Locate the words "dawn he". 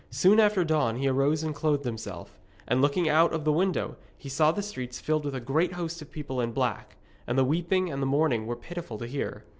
0.63-1.07